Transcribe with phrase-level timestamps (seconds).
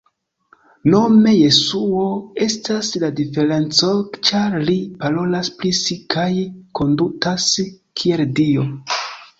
[0.93, 2.05] Nome Jesuo
[2.47, 3.93] estas la diferenco
[4.31, 6.29] ĉar li parolas pri si kaj
[6.83, 8.69] kondutas kiel Dio!